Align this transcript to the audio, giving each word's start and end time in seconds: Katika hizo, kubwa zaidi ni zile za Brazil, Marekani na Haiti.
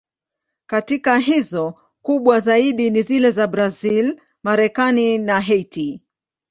Katika 0.65 1.17
hizo, 1.17 1.73
kubwa 2.01 2.39
zaidi 2.39 2.89
ni 2.89 3.01
zile 3.01 3.31
za 3.31 3.47
Brazil, 3.47 4.21
Marekani 4.43 5.17
na 5.17 5.41
Haiti. 5.41 6.01